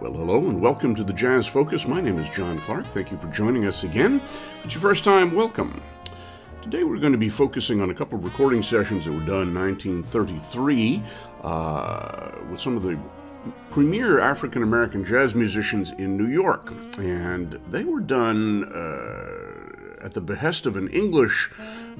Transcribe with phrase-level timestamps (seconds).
[0.00, 1.86] Well, hello and welcome to the Jazz Focus.
[1.86, 2.86] My name is John Clark.
[2.86, 4.16] Thank you for joining us again.
[4.16, 5.82] If it's your first time, welcome.
[6.62, 9.48] Today we're going to be focusing on a couple of recording sessions that were done
[9.48, 11.02] in 1933
[11.42, 12.98] uh, with some of the
[13.70, 16.72] premier African American jazz musicians in New York.
[16.96, 21.50] And they were done uh, at the behest of an English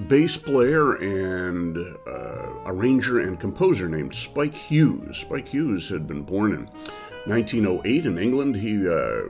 [0.08, 1.76] bass player and
[2.06, 5.18] uh, arranger and composer named Spike Hughes.
[5.18, 6.70] Spike Hughes had been born in
[7.26, 8.56] 1908 in England.
[8.56, 9.28] He uh,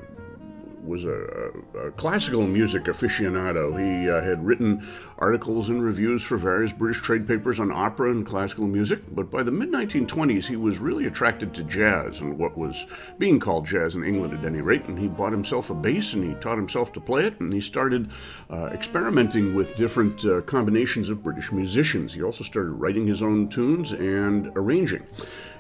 [0.85, 3.79] was a, a, classical music aficionado.
[3.79, 4.87] He uh, had written
[5.19, 9.43] articles and reviews for various British trade papers on opera and classical music, but by
[9.43, 12.87] the mid 1920s he was really attracted to jazz and what was
[13.19, 16.25] being called jazz in England at any rate, and he bought himself a bass and
[16.25, 18.11] he taught himself to play it, and he started
[18.51, 22.15] uh, experimenting with different uh, combinations of British musicians.
[22.15, 25.07] He also started writing his own tunes and arranging.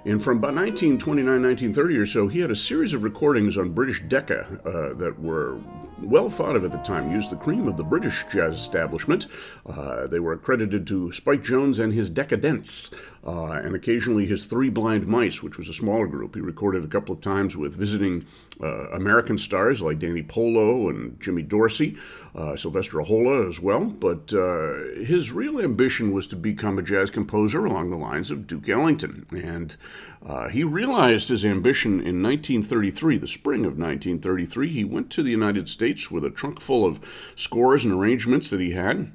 [0.04, 4.02] And from about 1929, 1930 or so, he had a series of recordings on British
[4.08, 5.58] Decca uh, that were
[6.02, 9.26] well thought of at the time, used the cream of the British jazz establishment.
[9.66, 12.92] Uh, they were accredited to Spike Jones and his Decadents,
[13.26, 16.34] uh, and occasionally his Three Blind Mice, which was a smaller group.
[16.34, 18.24] He recorded a couple of times with visiting
[18.62, 21.96] uh, American stars like Danny Polo and Jimmy Dorsey,
[22.34, 23.86] uh, Sylvester Ahola as well.
[23.86, 28.46] But uh, his real ambition was to become a jazz composer along the lines of
[28.46, 29.26] Duke Ellington.
[29.32, 29.76] And
[30.24, 34.68] uh, he realized his ambition in 1933, the spring of 1933.
[34.68, 37.00] He went to the United States with a trunk full of
[37.34, 39.12] scores and arrangements that he had.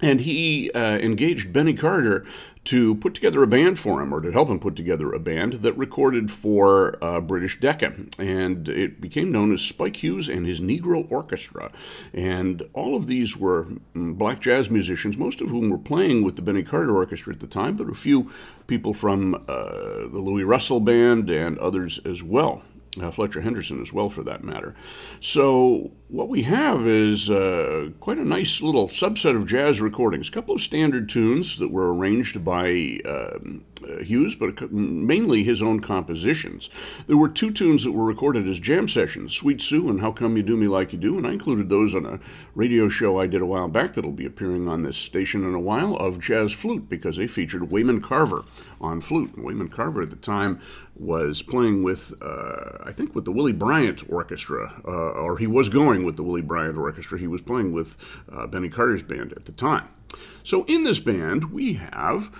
[0.00, 2.24] And he uh, engaged Benny Carter
[2.68, 5.54] to put together a band for him, or to help him put together a band
[5.54, 7.94] that recorded for uh, British Decca.
[8.18, 11.72] And it became known as Spike Hughes and his Negro Orchestra.
[12.12, 16.36] And all of these were mm, black jazz musicians, most of whom were playing with
[16.36, 18.30] the Benny Carter Orchestra at the time, but a few
[18.66, 22.62] people from uh, the Luis Russell Band and others as well
[23.00, 24.74] uh, Fletcher Henderson as well, for that matter.
[25.20, 30.28] So, what we have is uh, quite a nice little subset of jazz recordings.
[30.28, 33.64] A couple of standard tunes that were arranged by um,
[34.04, 36.70] Hughes, but mainly his own compositions.
[37.06, 40.36] There were two tunes that were recorded as jam sessions Sweet Sue and How Come
[40.36, 42.20] You Do Me Like You Do, and I included those on a
[42.54, 45.60] radio show I did a while back that'll be appearing on this station in a
[45.60, 48.44] while of jazz flute because they featured Wayman Carver
[48.80, 49.34] on flute.
[49.34, 50.60] And Wayman Carver at the time
[50.98, 55.68] was playing with, uh, I think, with the Willie Bryant Orchestra, uh, or he was
[55.68, 57.18] going with the Willie Bryant Orchestra.
[57.18, 57.96] He was playing with
[58.30, 59.88] uh, Benny Carter's band at the time.
[60.42, 62.30] So in this band, we have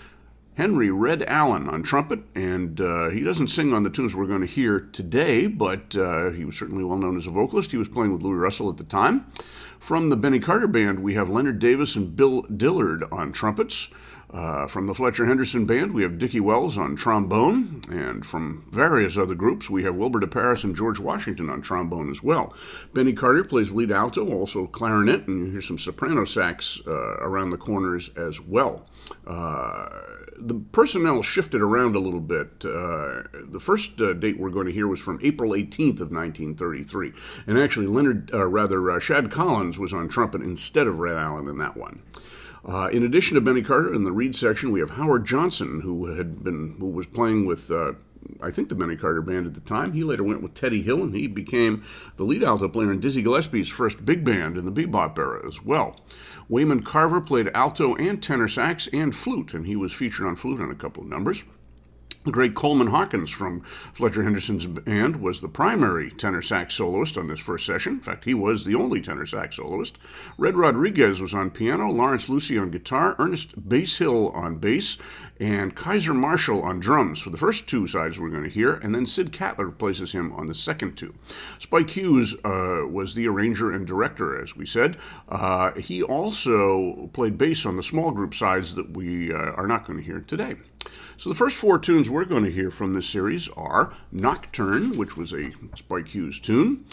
[0.59, 4.41] Henry Red Allen on trumpet, and uh, he doesn't sing on the tunes we're going
[4.41, 7.71] to hear today, but uh, he was certainly well known as a vocalist.
[7.71, 9.31] He was playing with Luis Russell at the time.
[9.79, 13.91] From the Benny Carter Band, we have Leonard Davis and Bill Dillard on trumpets.
[14.31, 19.17] Uh, from the Fletcher Henderson Band, we have Dickie Wells on trombone, and from various
[19.17, 22.53] other groups, we have Wilbur DeParis and George Washington on trombone as well.
[22.93, 27.51] Benny Carter plays lead alto, also clarinet, and you hear some soprano sax uh, around
[27.51, 28.87] the corners as well.
[29.27, 29.89] Uh,
[30.41, 32.65] the personnel shifted around a little bit.
[32.65, 37.13] Uh, the first uh, date we're going to hear was from April 18th of 1933,
[37.47, 41.49] and actually Leonard, uh, rather uh, Shad Collins, was on trumpet instead of Red Allen
[41.49, 42.03] in that one.
[42.67, 46.07] Uh, in addition to Benny Carter in the reed section, we have Howard Johnson, who
[46.07, 47.93] had been who was playing with uh,
[48.43, 49.93] I think the Benny Carter band at the time.
[49.93, 51.85] He later went with Teddy Hill, and he became
[52.17, 55.63] the lead alto player in Dizzy Gillespie's first big band in the bebop era as
[55.63, 55.97] well.
[56.49, 60.61] Wayman Carver played alto and tenor sax and flute, and he was featured on flute
[60.61, 61.45] on a couple of numbers.
[62.25, 63.63] The great Coleman Hawkins from
[63.95, 67.95] Fletcher Henderson's band was the primary tenor sax soloist on this first session.
[67.95, 69.99] In fact, he was the only tenor sax soloist.
[70.37, 74.99] Red Rodriguez was on piano, Lawrence Lucie on guitar, Ernest Bass Hill on bass,
[75.41, 78.95] and Kaiser Marshall on drums for the first two sides we're going to hear, and
[78.95, 81.15] then Sid Catlett replaces him on the second two.
[81.59, 84.97] Spike Hughes uh, was the arranger and director, as we said.
[85.29, 89.87] Uh, he also played bass on the small group sides that we uh, are not
[89.87, 90.57] going to hear today.
[91.17, 95.17] So the first four tunes we're going to hear from this series are Nocturne, which
[95.17, 96.87] was a Spike Hughes tune.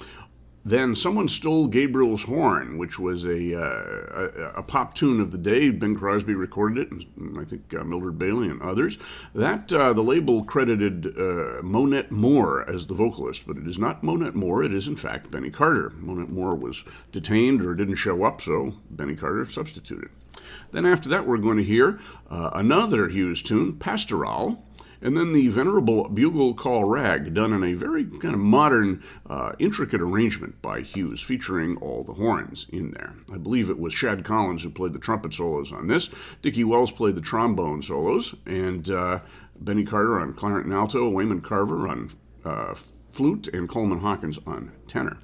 [0.68, 5.38] Then someone stole Gabriel's horn, which was a, uh, a, a, pop tune of the
[5.38, 5.70] day.
[5.70, 8.98] Bing Crosby recorded it, and I think uh, Mildred Bailey and others.
[9.36, 14.04] That uh, the label credited uh, Monette Moore as the vocalist, but it is not
[14.04, 14.64] Monette Moore.
[14.64, 15.94] It is in fact Benny Carter.
[15.98, 20.10] Monette Moore was detained or didn't show up, so Benny Carter substituted.
[20.72, 24.64] Then after that, we're going to hear uh, another Hughes tune, Pastoral,
[25.06, 29.52] and then the venerable bugle call rag, done in a very kind of modern, uh,
[29.60, 33.13] intricate arrangement by Hughes, featuring all the horns in there.
[33.31, 36.10] I believe it was Shad Collins who played the trumpet solos on this.
[36.42, 39.19] Dickie Wells played the trombone solos, and uh,
[39.60, 42.10] Benny Carter on clarinet and alto, Wayman Carver on
[42.44, 42.74] uh,
[43.12, 45.19] flute and Coleman Hawkins on tenor.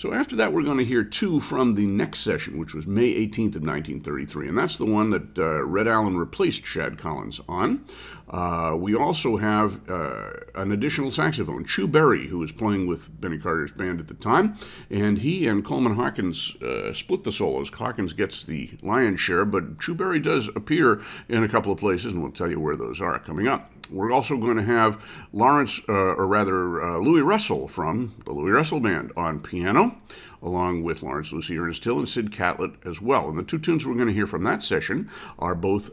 [0.00, 3.12] So after that, we're going to hear two from the next session, which was May
[3.12, 7.84] 18th of 1933, and that's the one that uh, Red Allen replaced Shad Collins on.
[8.30, 13.38] Uh, we also have uh, an additional saxophone, Chu Berry, who was playing with Benny
[13.38, 14.56] Carter's band at the time,
[14.88, 17.70] and he and Coleman Hawkins uh, split the solos.
[17.70, 22.12] Hawkins gets the lion's share, but Chu Berry does appear in a couple of places,
[22.12, 23.72] and we'll tell you where those are coming up.
[23.90, 25.02] We're also going to have
[25.32, 29.96] Lawrence, uh, or rather uh, Luis Russell from the Luis Russell Band on piano,
[30.40, 33.28] along with Lawrence Lucie Ernest Hill and Sid Catlett as well.
[33.28, 35.10] And the two tunes we're going to hear from that session
[35.40, 35.90] are both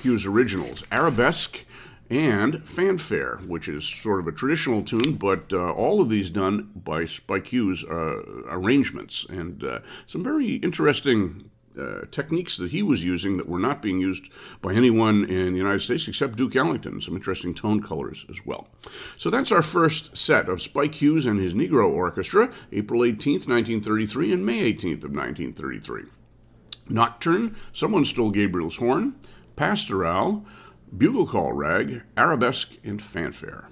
[0.00, 1.66] Hughes originals, Arabesque
[2.10, 6.70] and Fanfare, which is sort of a traditional tune, but uh, all of these done
[6.74, 13.04] by Spike Hughes uh, arrangements and uh, some very interesting uh, techniques that he was
[13.04, 14.28] using that were not being used
[14.60, 17.00] by anyone in the United States except Duke Ellington.
[17.00, 18.66] Some interesting tone colors as well.
[19.16, 24.32] So that's our first set of Spike Hughes and his Negro Orchestra, April 18th, 1933,
[24.32, 26.02] and May 18th of 1933.
[26.88, 29.14] Nocturne, Someone Stole Gabriel's Horn,
[29.54, 30.44] Pastoral,
[30.96, 33.68] Bugle Call Rag, Arabesque, and Fanfare.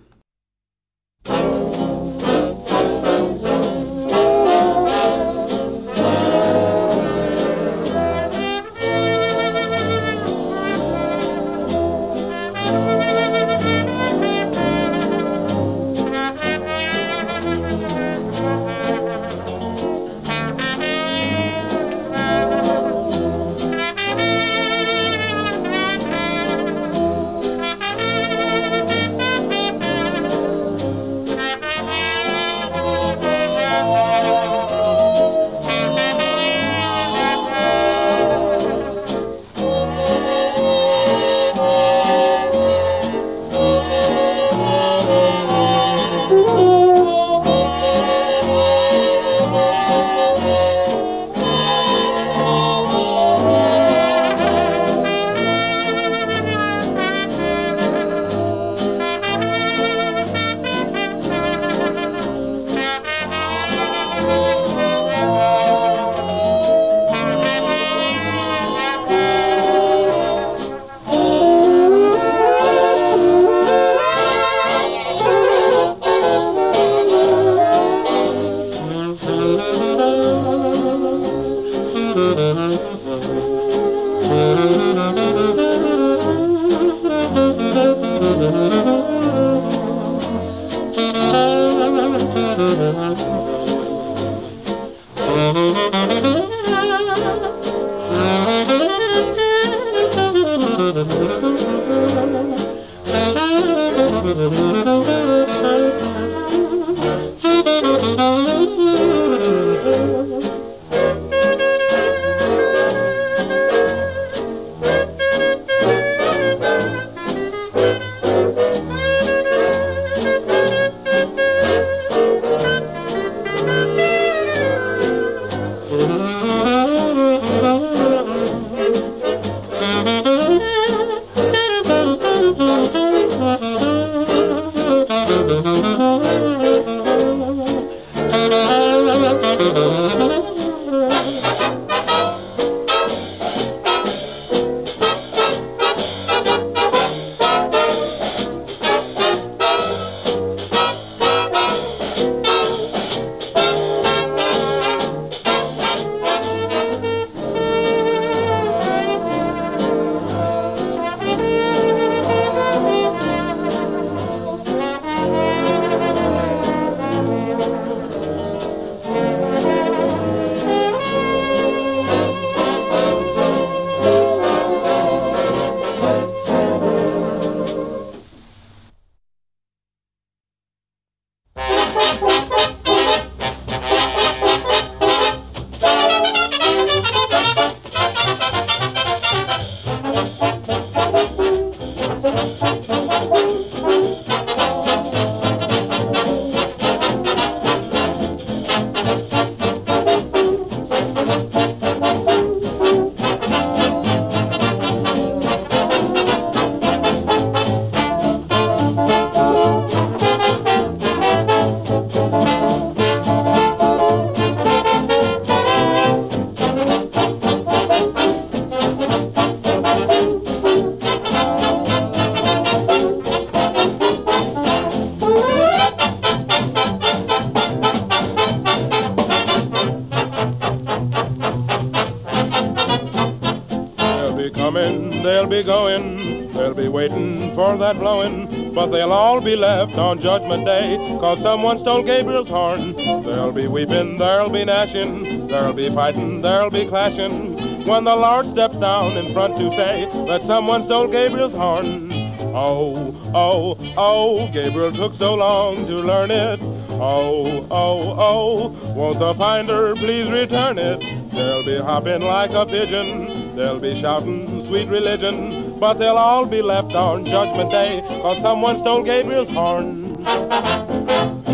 [239.99, 242.95] On Judgment Day, cause someone stole Gabriel's horn.
[243.25, 248.52] There'll be weeping, there'll be gnashing, there'll be fighting, there'll be clashing, when the Lord
[248.52, 252.12] steps down in front to say that someone stole Gabriel's horn.
[252.55, 256.61] Oh, oh, oh, Gabriel took so long to learn it.
[257.00, 261.00] Oh, oh, oh, won't the finder please return it?
[261.33, 266.62] They'll be hopping like a pigeon, they'll be shouting sweet religion, but they'll all be
[266.62, 271.48] left on Judgment Day, cause someone stole Gabriel's horn.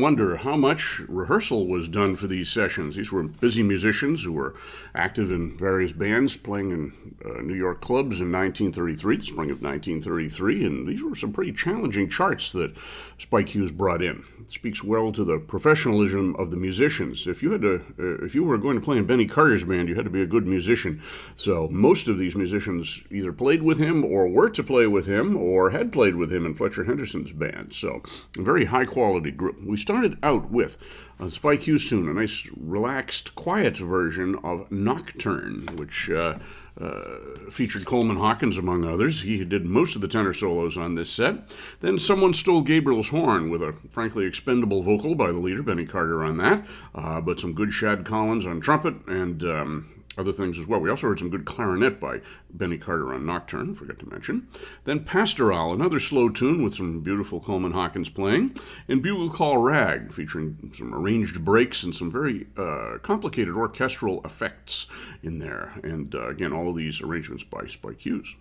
[0.00, 2.96] Wonder how much rehearsal was done for these sessions.
[2.96, 4.54] These were busy musicians who were
[4.94, 9.62] active in various bands playing in uh, New York clubs in 1933, the spring of
[9.62, 12.74] 1933, and these were some pretty challenging charts that
[13.18, 14.24] Spike Hughes brought in.
[14.50, 17.28] Speaks well to the professionalism of the musicians.
[17.28, 19.88] If you had to, uh, if you were going to play in Benny Carter's band,
[19.88, 21.00] you had to be a good musician.
[21.36, 25.36] So most of these musicians either played with him or were to play with him
[25.36, 27.74] or had played with him in Fletcher Henderson's band.
[27.74, 28.02] So
[28.36, 29.62] a very high quality group.
[29.64, 30.78] We started out with
[31.20, 36.38] a Spike Hughes tune, a nice, relaxed, quiet version of Nocturne, which uh,
[36.80, 37.18] uh,
[37.50, 39.22] featured Coleman Hawkins, among others.
[39.22, 41.54] He did most of the tenor solos on this set.
[41.80, 46.24] Then Someone Stole Gabriel's Horn, with a frankly expendable vocal by the leader, Benny Carter,
[46.24, 49.44] on that, uh, but some good Shad Collins on trumpet and.
[49.44, 50.80] Um, other things as well.
[50.80, 54.46] We also heard some good clarinet by Benny Carter on Nocturne, forgot to mention.
[54.84, 58.56] Then Pastoral, another slow tune with some beautiful Coleman Hawkins playing,
[58.86, 64.86] and Bugle Call Rag, featuring some arranged breaks and some very uh, complicated orchestral effects
[65.22, 65.80] in there.
[65.82, 68.36] And uh, again, all of these arrangements by Spike Hughes.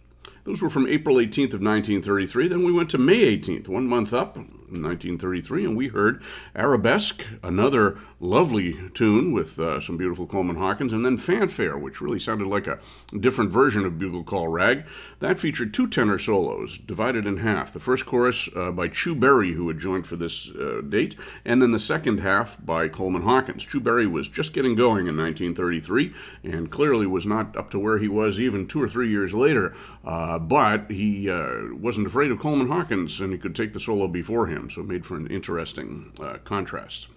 [0.50, 2.48] Those were from April 18th of 1933.
[2.48, 4.36] Then we went to May 18th, one month up,
[4.72, 6.22] 1933, and we heard
[6.56, 12.20] Arabesque, another lovely tune with uh, some beautiful Coleman Hawkins, and then Fanfare, which really
[12.20, 12.80] sounded like a
[13.18, 14.86] different version of Bugle Call Rag.
[15.20, 17.74] That featured two tenor solos, divided in half.
[17.74, 21.62] The first chorus uh, by Chu Berry, who had joined for this uh, date, and
[21.62, 23.66] then the second half by Coleman Hawkins.
[23.66, 27.98] Chu Berry was just getting going in 1933 and clearly was not up to where
[27.98, 32.40] he was even two or three years later, uh, but he uh, wasn't afraid of
[32.40, 35.28] Coleman Hawkins and he could take the solo before him so it made for an
[35.28, 37.08] interesting uh, contrast.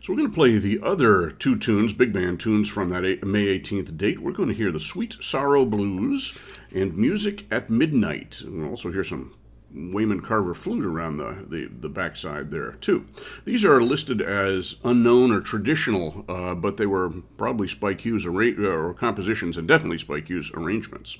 [0.00, 3.58] So we're going to play the other two tunes, big band tunes from that May
[3.58, 4.20] 18th date.
[4.20, 6.38] We're going to hear the Sweet Sorrow Blues
[6.72, 8.40] and Music at Midnight.
[8.40, 9.34] And we'll also hear some
[9.74, 13.06] Wayman Carver flute around the, the, the backside there, too.
[13.44, 18.64] These are listed as unknown or traditional, uh, but they were probably Spike Hughes arra-
[18.64, 21.18] or compositions and definitely Spike Hughes arrangements.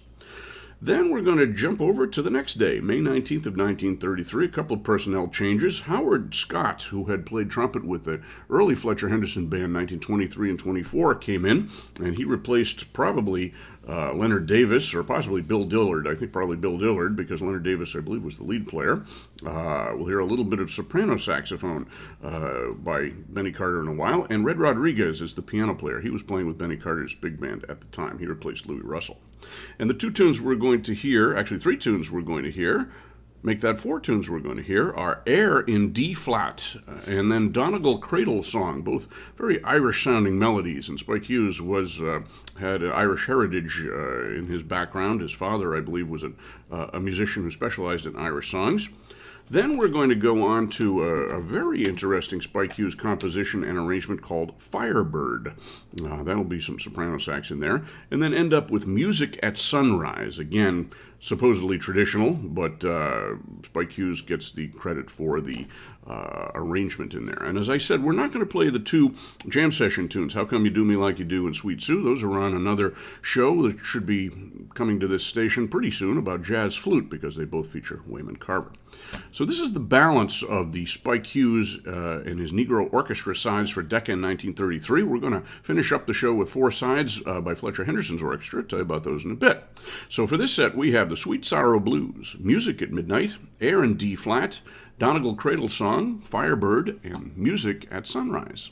[0.81, 4.45] Then we're going to jump over to the next day, May 19th of 1933.
[4.45, 5.81] A couple of personnel changes.
[5.83, 11.17] Howard Scott, who had played trumpet with the early Fletcher Henderson band, 1923 and 24,
[11.17, 11.69] came in,
[12.01, 13.53] and he replaced probably
[13.89, 16.07] uh, Leonard Davis or possibly Bill Dillard.
[16.07, 19.03] I think probably Bill Dillard because Leonard Davis, I believe, was the lead player.
[19.45, 21.89] Uh, we'll hear a little bit of soprano saxophone
[22.23, 24.29] uh, by Benny Carter in a while.
[24.31, 26.01] And Red Rodriguez is the piano player.
[26.01, 28.21] He was playing with Benny Carter's big band at the time.
[28.21, 29.19] He replaced Luis Russell.
[29.79, 32.91] And the two tunes we're going to hear, actually, three tunes we're going to hear,
[33.43, 37.31] make that four tunes we're going to hear are Air in D flat uh, and
[37.31, 40.89] then Donegal Cradle Song, both very Irish sounding melodies.
[40.89, 42.23] And Spike Hughes was uh,
[42.59, 45.21] had Irish heritage uh, in his background.
[45.21, 46.31] His father, I believe, was uh,
[46.71, 48.89] a musician who specialized in Irish songs.
[49.51, 53.79] Then we're going to go on to a, a, very interesting Spike Hughes composition and
[53.79, 55.55] arrangement called Firebird.
[56.05, 57.85] Uh, that'll be some soprano sax in there.
[58.11, 60.39] And then end up with Music at Sunrise.
[60.39, 65.67] Again, supposedly traditional, but uh, Spike Hughes gets the credit for the
[66.09, 67.43] uh, arrangement in there.
[67.43, 69.15] And as I said, we're not going to play the two
[69.49, 72.03] jam session tunes, How Come You Do Me Like You Do and Sweet Sue.
[72.03, 74.31] Those are on another show that should be
[74.75, 78.73] coming to this station pretty soon about jazz flute because they both feature Wayman Carver.
[79.33, 83.71] So this is the balance of the Spike Hughes uh, and his Negro Orchestra sides
[83.71, 85.03] for Decca in 1933.
[85.03, 88.61] We're going to finish up the show with four sides uh, by Fletcher Henderson's orchestra.
[88.61, 89.63] I'll tell you about those in a bit.
[90.09, 93.97] So for this set, we have the Sweet Sorrow Blues, Music at Midnight, Air in
[93.97, 94.61] D flat,
[94.99, 98.71] Donegal Cradle Song, Firebird, and Music at Sunrise.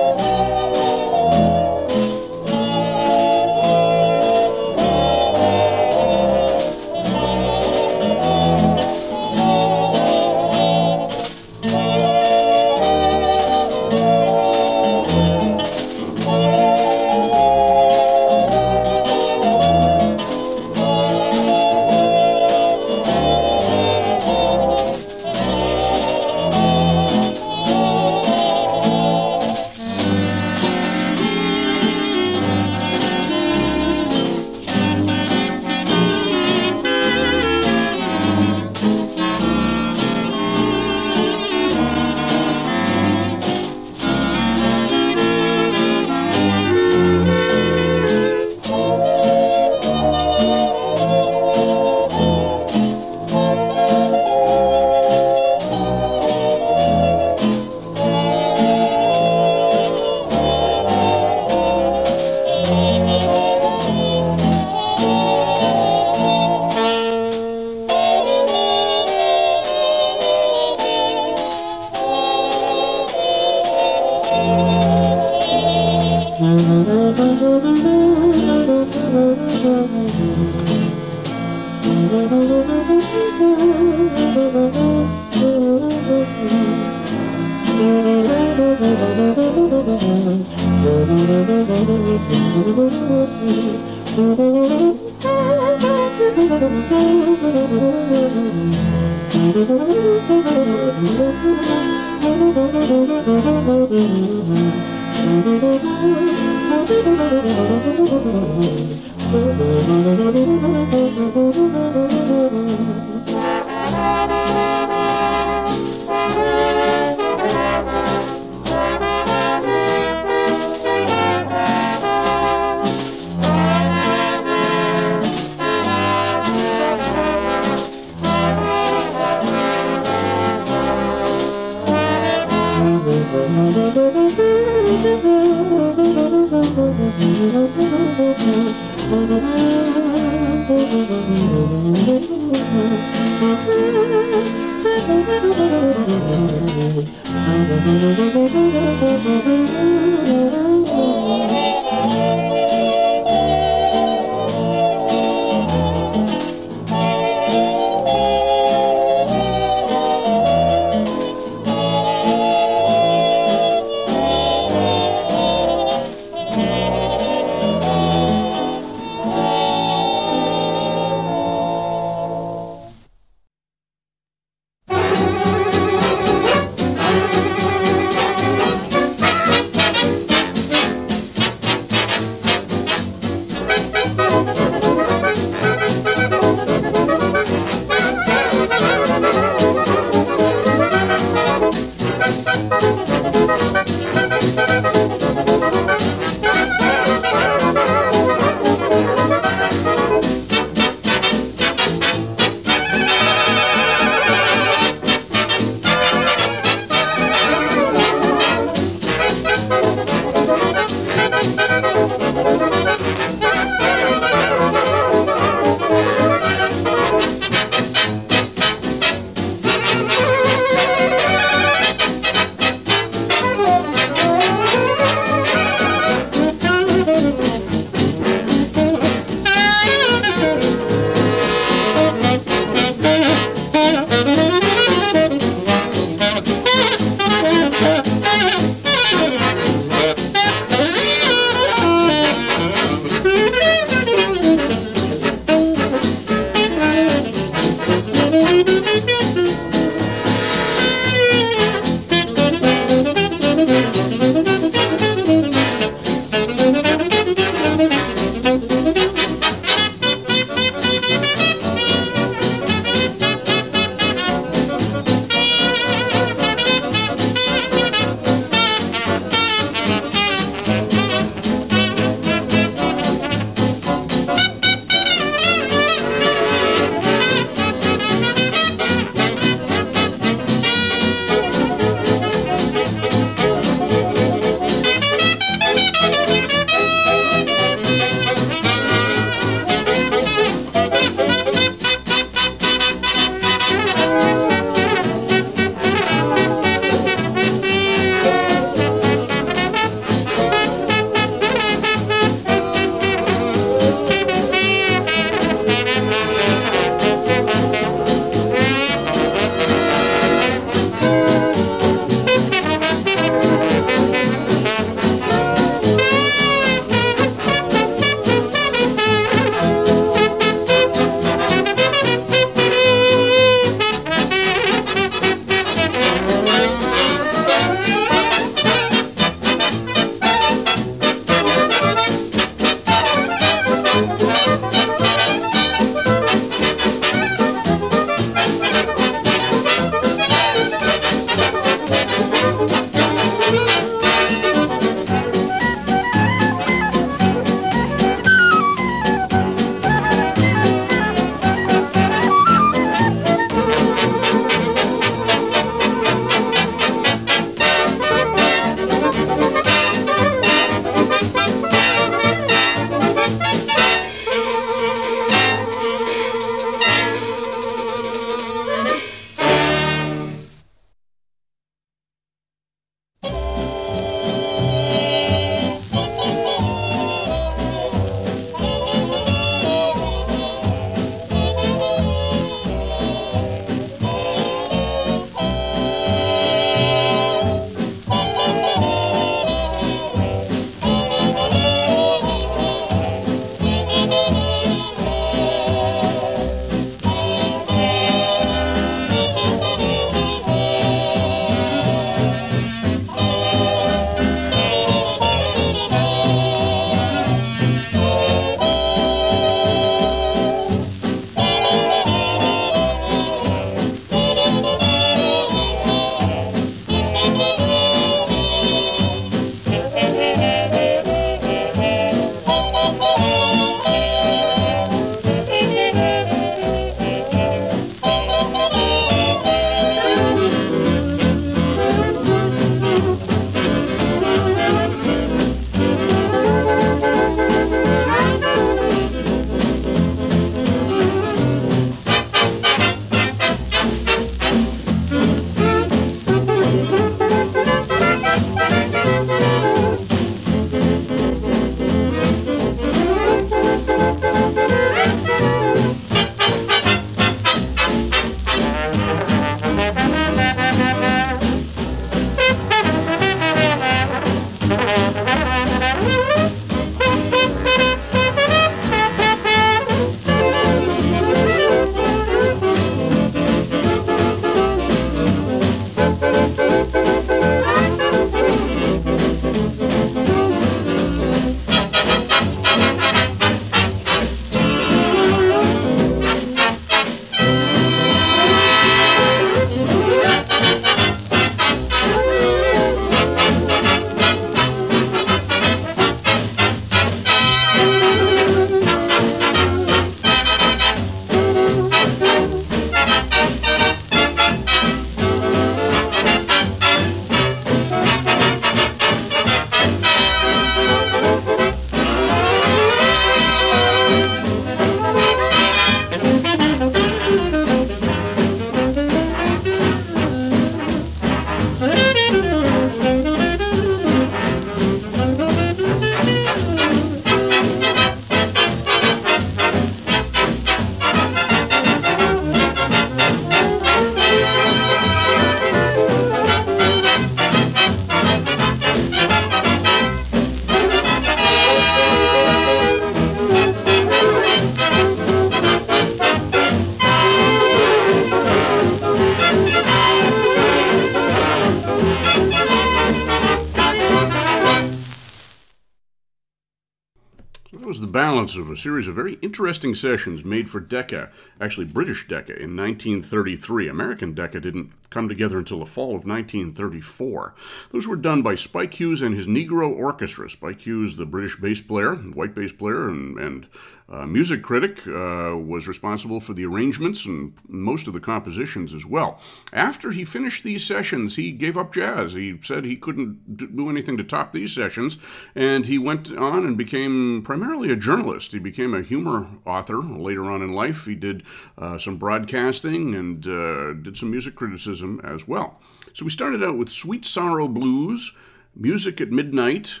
[558.80, 563.88] Series of very interesting sessions made for Decca, actually British Decca, in 1933.
[563.88, 567.54] American Decca didn't come together until the fall of 1934.
[567.90, 570.48] Those were done by Spike Hughes and his Negro Orchestra.
[570.48, 573.68] Spike Hughes, the British bass player, white bass player, and, and
[574.08, 579.04] uh, music critic, uh, was responsible for the arrangements and most of the compositions as
[579.04, 579.40] well.
[579.72, 582.32] After he finished these sessions, he gave up jazz.
[582.32, 585.18] He said he couldn't do anything to top these sessions,
[585.54, 588.52] and he went on and became primarily a journalist.
[588.52, 591.04] He became a humor author later on in life.
[591.04, 591.42] He did
[591.76, 595.80] uh, some broadcasting and uh, did some music criticism as well.
[596.12, 598.34] So we started out with Sweet Sorrow Blues,
[598.74, 600.00] Music at Midnight,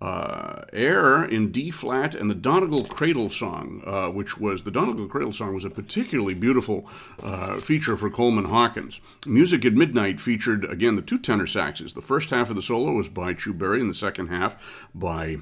[0.00, 5.08] uh, Air in D flat and the Donegal Cradle Song, uh, which was the Donegal
[5.08, 6.88] Cradle Song was a particularly beautiful
[7.22, 9.00] uh, feature for Coleman Hawkins.
[9.24, 11.94] Music at Midnight featured again the two tenor saxes.
[11.94, 15.36] The first half of the solo was by Chu Berry, and the second half by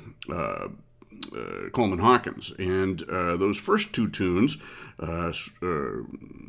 [1.33, 2.53] uh, Coleman Hawkins.
[2.59, 4.59] And uh, those first two tunes,
[5.01, 6.03] uh, uh,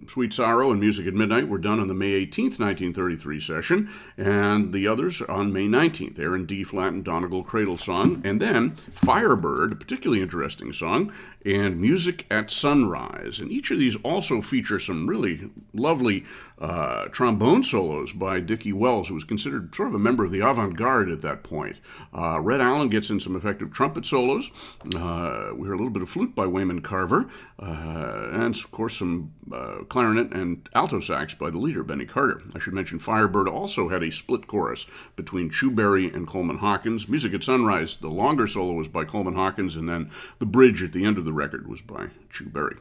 [0.07, 4.73] Sweet Sorrow and Music at Midnight, were done on the May 18th, 1933 session, and
[4.73, 6.15] the others on May 19th.
[6.15, 8.21] the Air in D flat and Donegal Cradle Song.
[8.23, 11.11] And then Firebird, a particularly interesting song,
[11.45, 13.39] and Music at Sunrise.
[13.39, 16.23] And each of these also feature some really lovely
[16.57, 20.39] uh, trombone solos by Dickie Wells, who was considered sort of a member of the
[20.39, 21.79] avant garde at that point.
[22.13, 24.51] Uh, Red Allen gets in some effective trumpet solos.
[24.95, 27.27] Uh, we hear a little bit of flute by Wayman Carver,
[27.59, 32.41] uh, and of course some uh, clarinet and alto sax by the leader, Benny Carter.
[32.53, 34.85] I should mention Firebird also had a split chorus
[35.15, 37.09] between Chu Berry and Coleman Hawkins.
[37.09, 40.93] Music at Sunrise, the longer solo was by Coleman Hawkins, and then the bridge at
[40.93, 42.77] the end of the record was by Chu Berry.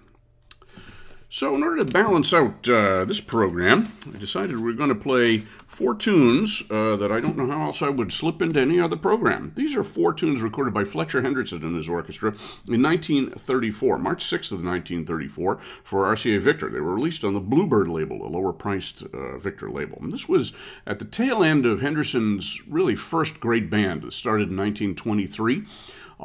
[1.34, 4.94] So, in order to balance out uh, this program, I decided we are going to
[4.94, 8.78] play four tunes uh, that I don't know how else I would slip into any
[8.78, 9.50] other program.
[9.56, 12.30] These are four tunes recorded by Fletcher Henderson and his orchestra
[12.68, 16.70] in 1934, March 6th of 1934, for RCA Victor.
[16.70, 19.98] They were released on the Bluebird label, a lower priced uh, Victor label.
[20.00, 20.52] And this was
[20.86, 25.64] at the tail end of Henderson's really first great band that started in 1923.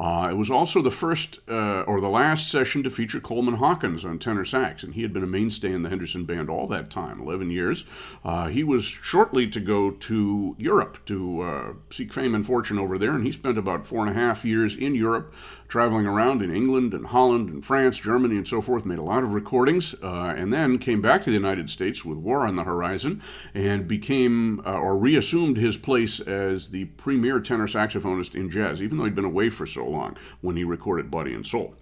[0.00, 4.02] Uh, it was also the first uh, or the last session to feature Coleman Hawkins
[4.02, 6.88] on tenor sax, and he had been a mainstay in the Henderson Band all that
[6.88, 7.84] time 11 years.
[8.24, 12.96] Uh, he was shortly to go to Europe to uh, seek fame and fortune over
[12.96, 15.34] there, and he spent about four and a half years in Europe,
[15.68, 19.22] traveling around in England and Holland and France, Germany, and so forth, made a lot
[19.22, 22.64] of recordings, uh, and then came back to the United States with war on the
[22.64, 23.20] horizon
[23.52, 28.96] and became uh, or reassumed his place as the premier tenor saxophonist in jazz, even
[28.96, 31.74] though he'd been away for so long when he recorded Body and Soul.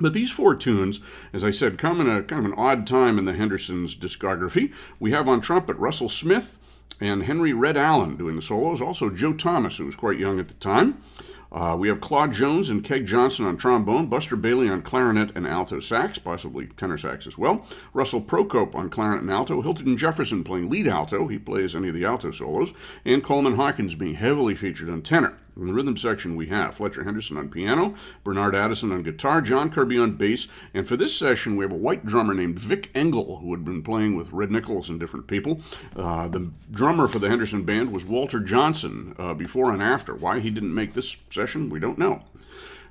[0.00, 1.00] But these four tunes,
[1.32, 4.72] as I said, come in a kind of an odd time in the Hendersons' discography.
[5.00, 6.58] We have on trumpet Russell Smith
[7.00, 10.48] and Henry Red Allen doing the solos, also Joe Thomas, who was quite young at
[10.48, 11.02] the time.
[11.50, 15.46] Uh, we have Claude Jones and Keg Johnson on trombone, Buster Bailey on clarinet and
[15.46, 17.64] alto sax, possibly tenor sax as well,
[17.94, 21.94] Russell Procope on clarinet and alto, Hilton Jefferson playing lead alto, he plays any of
[21.94, 22.74] the alto solos,
[23.04, 25.38] and Coleman Hawkins being heavily featured on tenor.
[25.58, 29.70] In the rhythm section, we have Fletcher Henderson on piano, Bernard Addison on guitar, John
[29.70, 33.38] Kirby on bass, and for this session, we have a white drummer named Vic Engle,
[33.38, 35.60] who had been playing with Red Nichols and different people.
[35.96, 40.14] Uh, the drummer for the Henderson band was Walter Johnson uh, before and after.
[40.14, 42.22] Why he didn't make this session, we don't know.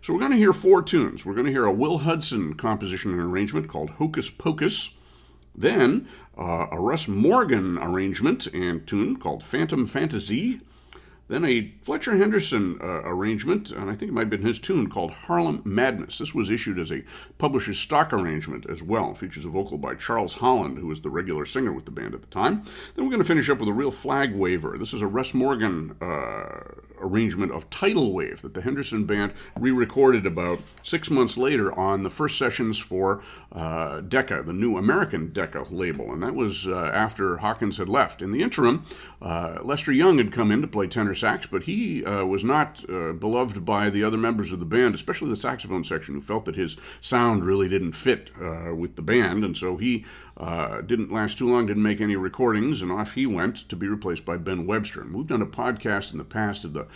[0.01, 1.26] So we're going to hear four tunes.
[1.26, 4.93] We're going to hear a Will Hudson composition and arrangement called Hocus Pocus.
[5.55, 6.07] Then
[6.38, 10.61] uh, a Russ Morgan arrangement and tune called Phantom Fantasy.
[11.28, 14.90] Then a Fletcher Henderson uh, arrangement, and I think it might have been his tune,
[14.90, 16.20] called Harlem Madness.
[16.20, 17.04] This was issued as a
[17.38, 19.12] publisher's stock arrangement as well.
[19.12, 22.14] It features a vocal by Charles Holland, who was the regular singer with the band
[22.14, 22.64] at the time.
[22.96, 24.78] Then we're going to finish up with a real flag waver.
[24.78, 26.60] This is a Russ Morgan uh,
[27.02, 32.04] arrangement of Tidal Wave that the Henderson Band re recorded about six months later on
[32.04, 33.22] the first sessions for
[33.52, 36.12] uh, Decca, the new American Decca label.
[36.12, 38.22] And that was uh, after Hawkins had left.
[38.22, 38.86] In the interim,
[39.22, 42.84] uh, Lester Young had come in to play tenor sax, but he uh, was not
[42.89, 46.45] uh, beloved by the other members of the band, especially the saxophone section, who felt
[46.45, 49.43] that his sound really didn't fit uh, with the band.
[49.43, 50.06] And so he
[50.86, 54.26] didn't last too long, didn't make any recordings, and off he went to be replaced
[54.26, 55.02] by Ben Webster.
[55.02, 56.87] And we've done a podcast in the past of the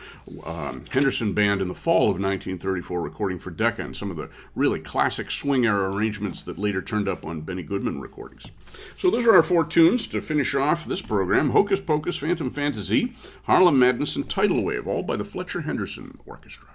[0.46, 4.30] um, Henderson Band in the fall of 1934 recording for Decca and some of the
[4.56, 8.48] really classic swing era arrangements that later turned up on Benny Goodman recordings.
[8.98, 13.14] So those are our four tunes to finish off this program Hocus Pocus, Phantom Fantasy,
[13.44, 16.70] Harlem Madness, and Tidal Wave, all by the Fletcher Henderson Orchestra.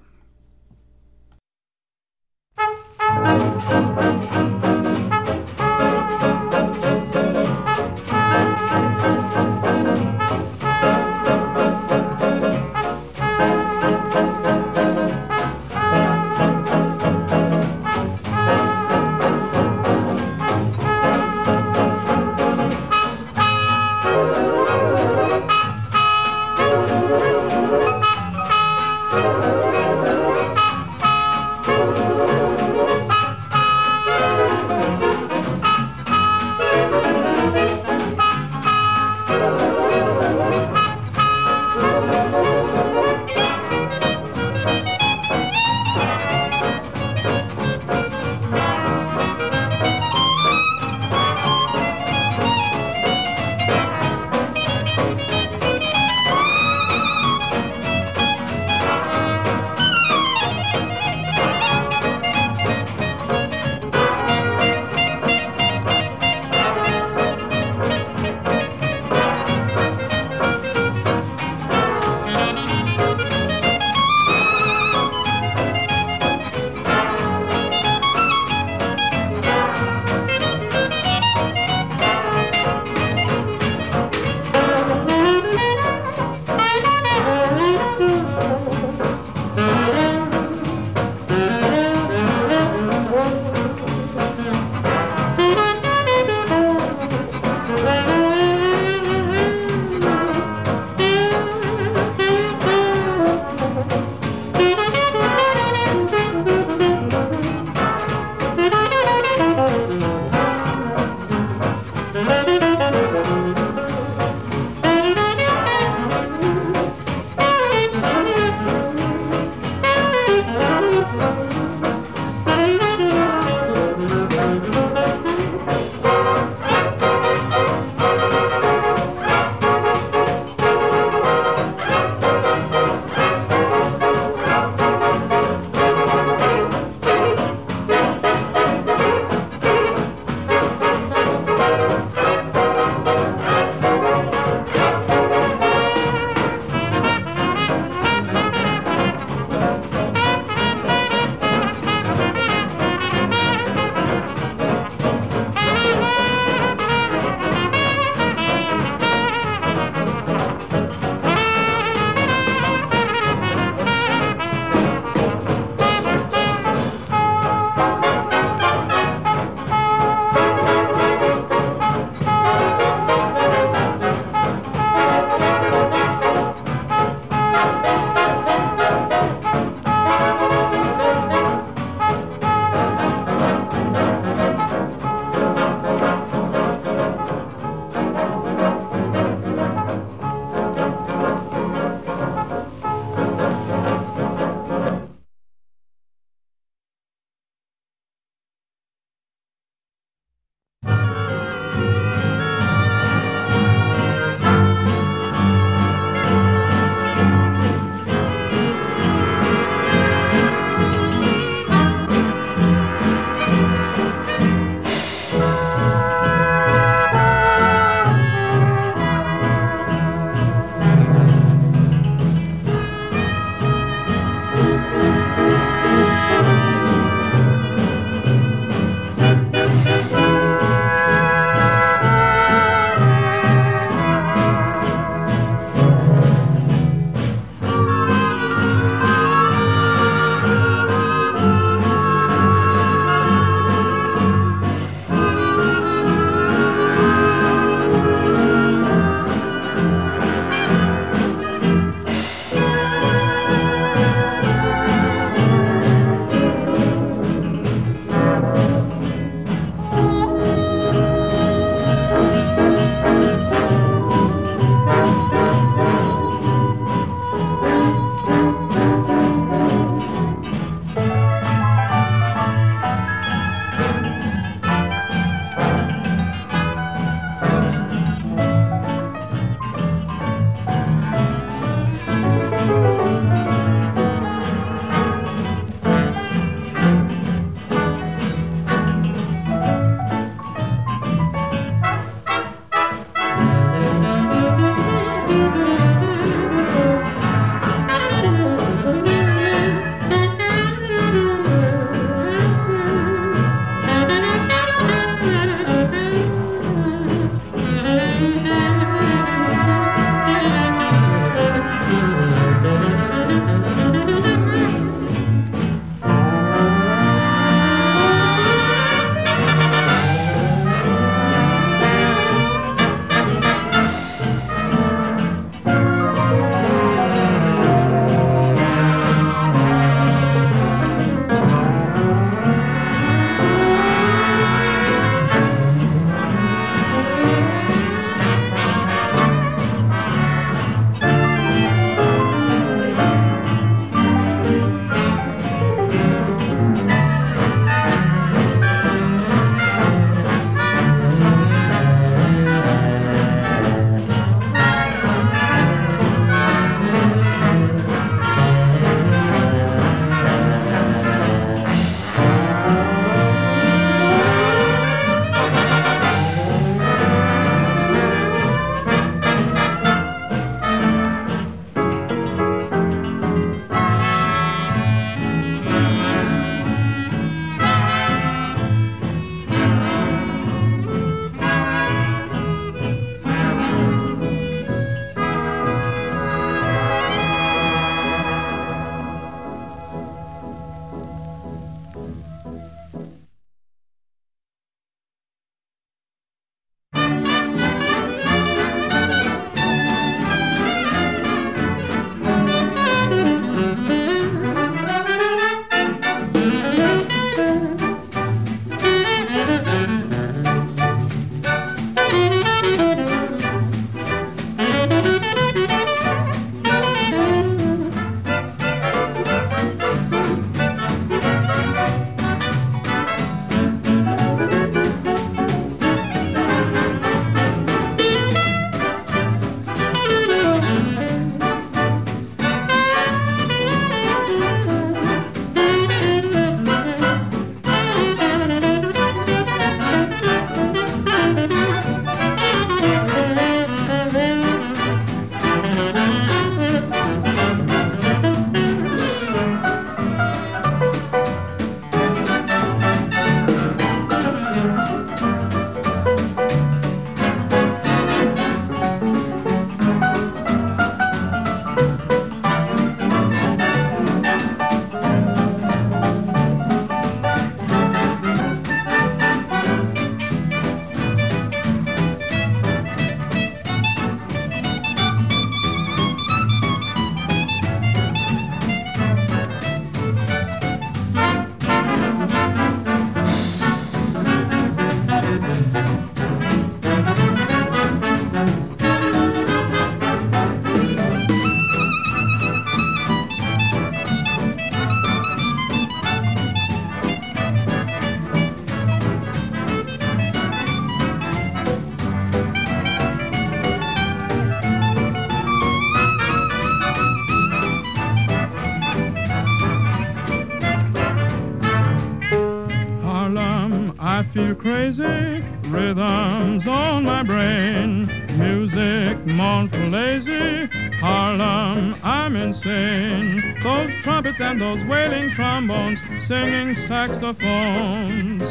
[514.67, 518.07] Crazy, rhythms on my brain.
[518.37, 523.61] Music, mournful, lazy, Harlem, I'm insane.
[523.62, 528.43] Those trumpets and those wailing trombones, singing saxophones.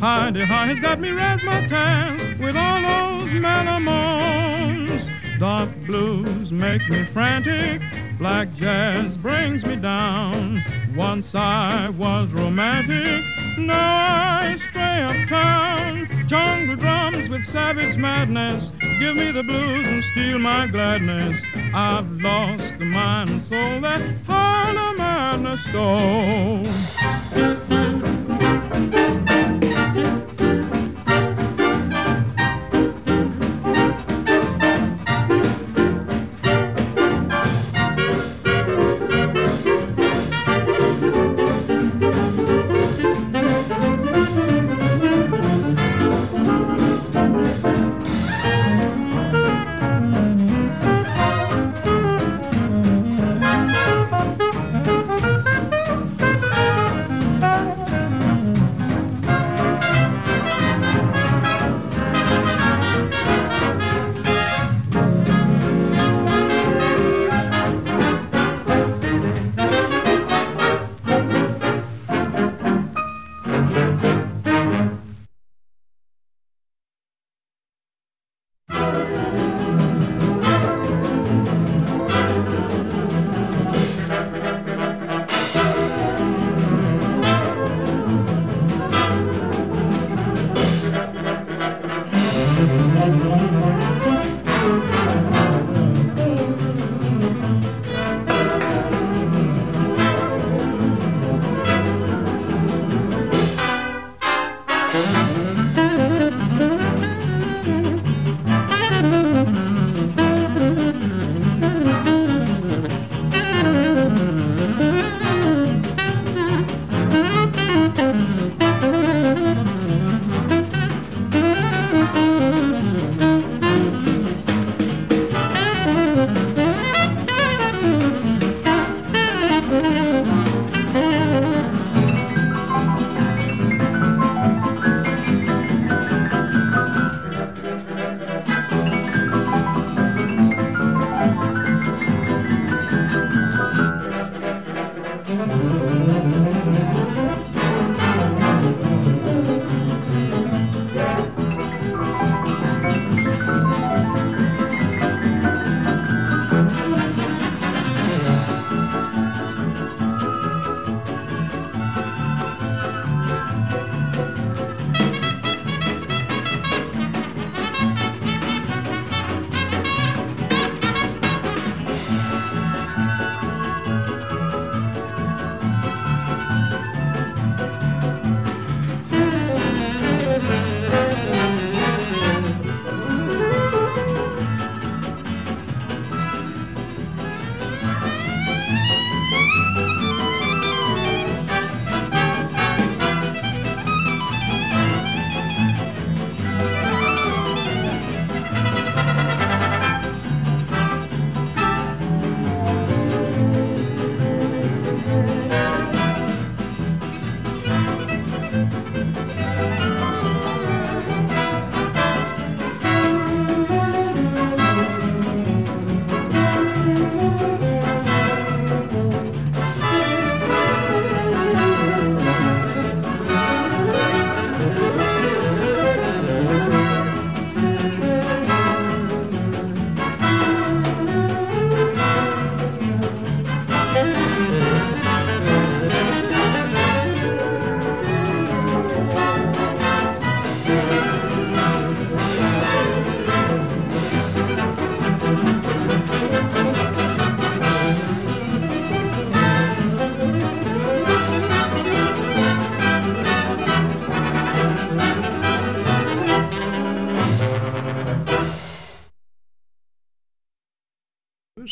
[0.00, 5.10] Heidi High has got me razzmatazz with all those melomones.
[5.40, 7.82] Dark blues make me frantic,
[8.16, 10.62] black jazz brings me down.
[10.94, 13.24] Once I was romantic,
[13.56, 16.26] I stray uptown.
[16.26, 21.40] Jungle drums with savage madness, give me the blues and steal my gladness.
[21.74, 26.64] I've lost the mind and soul that Harlem madness stole.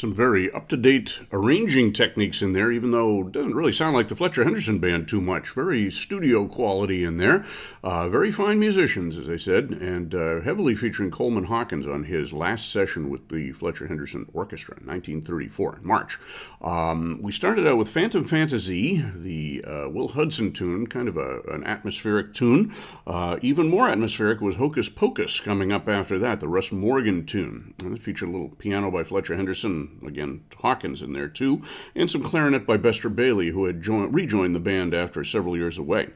[0.03, 3.95] Some very up to date arranging techniques in there, even though it doesn't really sound
[3.95, 5.51] like the Fletcher Henderson band too much.
[5.51, 7.45] Very studio quality in there.
[7.85, 12.33] Uh, very fine musicians, as I said, and uh, heavily featuring Coleman Hawkins on his
[12.33, 16.19] last session with the Fletcher Henderson Orchestra in 1934, in March.
[16.61, 21.43] Um, we started out with Phantom Fantasy, the uh, Will Hudson tune, kind of a,
[21.43, 22.75] an atmospheric tune.
[23.07, 27.75] Uh, even more atmospheric was Hocus Pocus coming up after that, the Russ Morgan tune.
[27.85, 31.63] And it featured a little piano by Fletcher Henderson, again, Hawkins in there too,
[31.95, 35.79] and some clarinet by Buster Bailey, who had joined, rejoined the band after several years
[35.79, 36.09] away.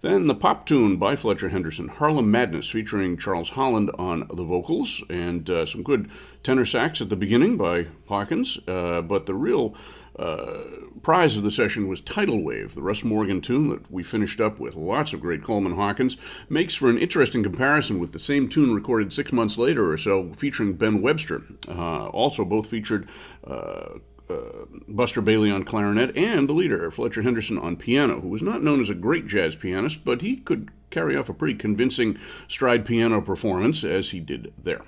[0.00, 5.02] Then the pop tune by Fletcher Henderson, Harlem Madness, featuring Charles Holland on the vocals,
[5.08, 6.10] and uh, some good
[6.42, 9.74] tenor sax at the beginning by Hawkins, uh, but the real
[10.18, 10.62] uh,
[11.04, 14.58] prize of the session was Tidal Wave, the Russ Morgan tune that we finished up
[14.58, 14.74] with.
[14.74, 16.16] Lots of great Coleman Hawkins.
[16.48, 20.32] Makes for an interesting comparison with the same tune recorded six months later or so,
[20.32, 21.42] featuring Ben Webster.
[21.68, 23.08] Uh, also, both featured.
[23.46, 23.98] Uh,
[24.30, 28.62] uh, Buster Bailey on clarinet, and the leader, Fletcher Henderson, on piano, who was not
[28.62, 32.86] known as a great jazz pianist, but he could carry off a pretty convincing stride
[32.86, 34.80] piano performance as he did there.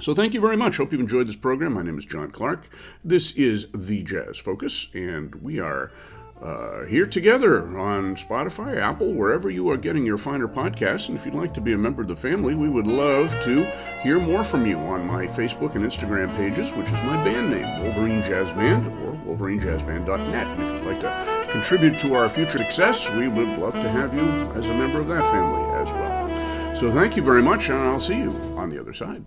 [0.00, 0.78] So thank you very much.
[0.78, 1.74] Hope you've enjoyed this program.
[1.74, 2.70] My name is John Clark.
[3.04, 5.92] This is The Jazz Focus, and we are
[6.40, 11.10] uh, here together on Spotify, Apple, wherever you are getting your finer podcasts.
[11.10, 13.64] And if you'd like to be a member of the family, we would love to
[14.02, 17.82] hear more from you on my Facebook and Instagram pages, which is my band name,
[17.84, 20.46] Wolverine Jazz Band, or wolverinejazzband.net.
[20.46, 24.14] And if you'd like to contribute to our future success, we would love to have
[24.14, 26.74] you as a member of that family as well.
[26.74, 29.26] So thank you very much, and I'll see you on the other side.